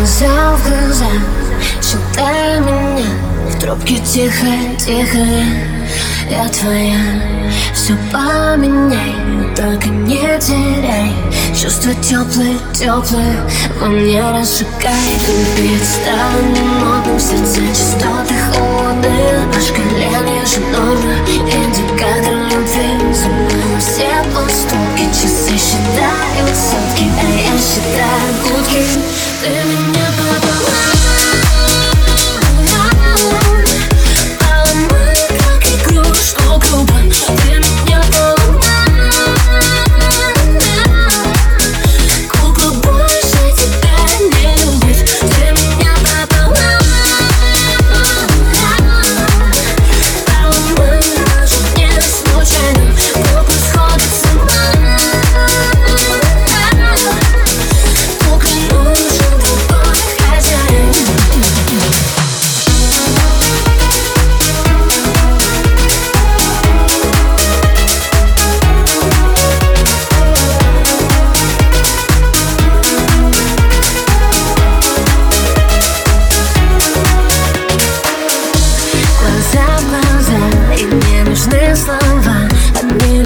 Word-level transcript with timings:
глаза 0.00 0.56
в 0.56 0.68
глаза 0.68 1.06
Читай 1.82 2.58
меня. 2.60 3.04
В 3.50 3.60
трубке 3.60 3.98
тихо, 3.98 4.46
тихо. 4.78 5.18
Я 6.30 6.48
твоя. 6.48 7.50
Все 7.74 7.94
поменяй 8.10 9.14
Только 9.54 9.88
не 9.88 10.38
теряй. 10.38 11.12
Чувства 11.54 11.92
теплые, 11.96 12.56
теплые 12.72 13.42
Во 13.78 13.88
мне 13.88 14.22
разжигай. 14.22 14.94
Любить 15.28 15.84
стало 15.84 16.40
немного 16.48 17.18
В 17.18 17.20
сердце 17.20 17.60
частоты 17.68 18.34
холодные 18.54 19.44
Наш 19.52 19.66
колен 19.66 20.26
ежедневно 20.40 21.14
Индикатор 21.28 22.36
любви. 22.50 23.12
Забыла 23.12 23.78
все 23.78 24.08
поступки 24.34 25.04
Часы 25.12 25.58
считают 25.58 26.56
сотки 26.56 27.04
А 27.04 27.30
я 27.36 27.58
считаю 27.58 28.30
гудки 28.44 29.09
Staring 29.40 30.09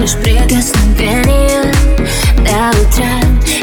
лишь 0.05 0.13
прикосновение. 0.17 1.73
До 2.37 2.69
утра, 2.79 3.19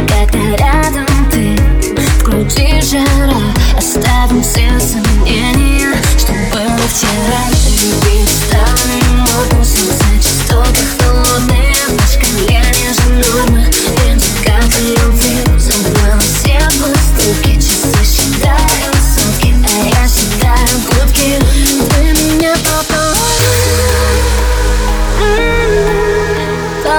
когда 0.08 0.56
рядом 0.56 1.06
ты 1.30 1.56
В 1.96 2.22
груди 2.24 2.80
жара, 2.82 3.40
оставим 3.78 4.42
все 4.42 4.68
сомнения 4.80 5.94
Что 6.18 6.32
было 6.50 6.82
вчера, 6.88 7.42
любить 7.78 8.28
стало 8.28 8.84
модно 9.18 9.64
Солнце 9.64 10.04
частоты 10.18 10.80
холодные 10.98 11.76
Наш 11.90 12.14
колени 12.18 12.92
же 12.92 13.08
нормы 13.24 13.64
Нет, 14.04 14.22
как 14.44 14.64
любви. 14.80 15.58
Забрала 15.58 16.18
все 16.18 16.58
пустыки 16.80 17.54
Часы 17.54 18.04
считаю 18.04 18.92
соки, 19.14 19.54
а 19.64 19.86
я 19.86 20.08
считаю 20.08 20.80
гудки 20.88 21.51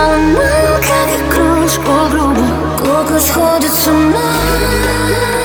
Поломал, 0.04 0.82
как 0.82 1.10
игрушку 1.18 1.92
грубо 2.12 2.46
Кукла 2.78 3.20
сходит 3.20 3.72
с 3.72 3.88
ума. 3.88 5.43